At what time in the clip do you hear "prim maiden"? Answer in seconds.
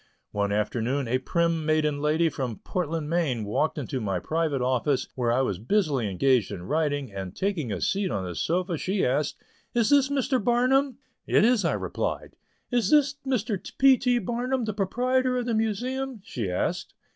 1.19-2.01